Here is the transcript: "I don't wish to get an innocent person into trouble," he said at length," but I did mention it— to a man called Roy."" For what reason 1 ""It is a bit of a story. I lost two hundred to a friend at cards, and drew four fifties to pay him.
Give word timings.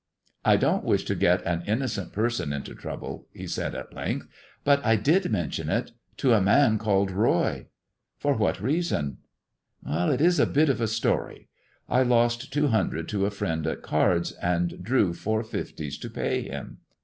"I 0.43 0.57
don't 0.57 0.83
wish 0.83 1.05
to 1.05 1.13
get 1.13 1.45
an 1.45 1.61
innocent 1.67 2.11
person 2.11 2.51
into 2.51 2.73
trouble," 2.73 3.27
he 3.33 3.45
said 3.45 3.75
at 3.75 3.93
length," 3.93 4.25
but 4.63 4.83
I 4.83 4.95
did 4.95 5.29
mention 5.31 5.69
it— 5.69 5.91
to 6.17 6.33
a 6.33 6.41
man 6.41 6.79
called 6.79 7.11
Roy."" 7.11 7.67
For 8.19 8.33
what 8.35 8.59
reason 8.59 9.19
1 9.83 10.09
""It 10.13 10.19
is 10.19 10.39
a 10.39 10.47
bit 10.47 10.69
of 10.69 10.81
a 10.81 10.87
story. 10.87 11.49
I 11.87 12.01
lost 12.01 12.51
two 12.51 12.69
hundred 12.69 13.07
to 13.09 13.27
a 13.27 13.29
friend 13.29 13.67
at 13.67 13.83
cards, 13.83 14.31
and 14.31 14.83
drew 14.83 15.13
four 15.13 15.43
fifties 15.43 15.99
to 15.99 16.09
pay 16.09 16.41
him. 16.41 16.79